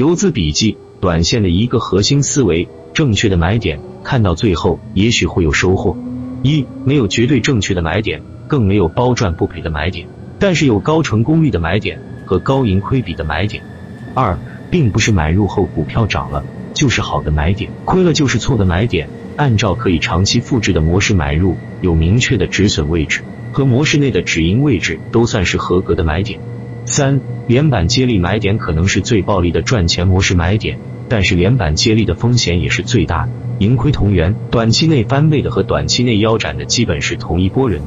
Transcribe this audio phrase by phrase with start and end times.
[0.00, 5.94] 游资笔记，短线的一个核心思维，正确的买点，看到最后也许会有收获。
[6.42, 10.08] 一，没有绝对正确的买点，更没有包赚不赔的买点，
[10.38, 13.62] 但是有高成功率的买点和高盈亏比的买点。
[14.14, 14.38] 二，
[14.70, 19.06] 并不是买入后股票涨了就是好的买点，亏了就是错的买点。
[19.36, 23.20] 按照可以长期复制的模式买入，有明确的止损位置
[23.52, 26.40] 和模式内的止盈位置，都算是合格的买点。
[26.90, 37.80] 三，连板接力买点可能是最暴利的赚钱模式买点，但是连板接力的风险也是最大的，盈亏同源，短期内翻倍的和短期内腰斩的基本是同一波人。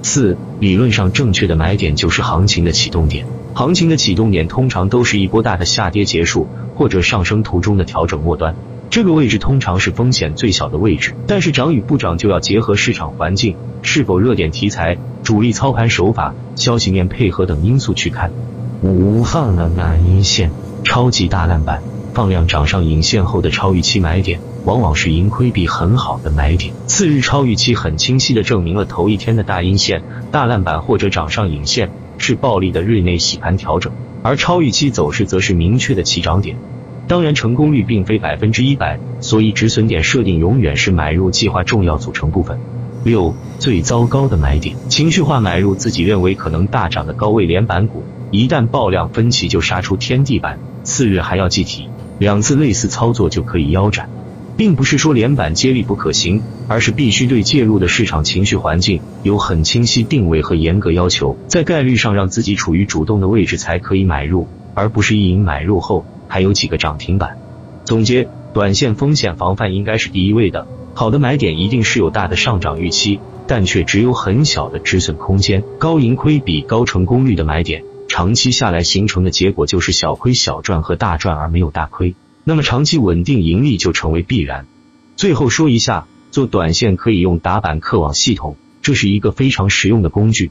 [0.00, 8.56] 四，理论上正确的买点就是行情的启动点，行情的启动点通常都是一波大的下跌结束或者上升途中的调整末端。
[8.88, 18.30] 这个位置通常是风险最小的位置，但是涨与不涨就要结合市场环境、是否热点题材、主力操盘手法、消息面配合等因素去看。
[18.82, 20.52] 五放了蓝阴线，
[20.84, 21.82] 超级大烂板，
[22.14, 26.72] 放量涨上影线后的超预期买点，往往是盈亏比很好的买点。
[26.86, 30.00] 次日超预期很清晰的证明了头一天的大阴线、
[30.30, 36.56] 大烂板或者涨上影线是暴力的日内洗盘调整，而超预期走势则是明确的起涨点。
[37.08, 42.60] 当然，成功率并非百分之一百，所以止损点设定永远是买入计划重要组成部分。
[43.02, 54.08] 六，最糟糕的买点，情绪化买入自己认为可能大涨的高位连板股，一旦爆量分歧就杀出天地板，次日还要计提，两次类似操作就可以腰斩。
[54.56, 66.06] 并不是说连板接力不可行，而是必须对介入的市场情绪环境有很清晰定位和严格要求，在概率上让自己处于主动的位置才可以买入，而不是一赢买入后。
[66.28, 67.38] 还有几个涨停板。
[67.84, 70.66] 总结：短线风险防范应该是第一位的。
[70.94, 75.62] 好的买点一定是有大的上涨预期，但却只有很小的止损空间。
[75.78, 82.14] 高盈亏比、高成功率的买点，长期下来形成的结果就是小亏小赚和大赚而没有大亏。
[82.44, 84.66] 那么长期稳定盈利就成为必然。
[85.16, 90.50] 最后说一下，做短线可以用打板客网系统，这是一个非常实用的工具。